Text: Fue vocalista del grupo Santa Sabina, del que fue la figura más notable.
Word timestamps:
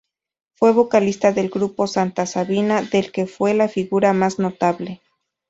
Fue 0.55 0.71
vocalista 0.73 1.31
del 1.31 1.51
grupo 1.51 1.85
Santa 1.85 2.25
Sabina, 2.25 2.81
del 2.81 3.11
que 3.11 3.27
fue 3.27 3.53
la 3.53 3.67
figura 3.67 4.13
más 4.13 4.39
notable. 4.39 4.99